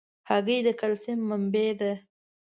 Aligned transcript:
هګۍ 0.29 0.59
د 0.65 0.67
کلسیم 0.79 1.19
منبع 1.29 1.69
ده. 1.79 1.91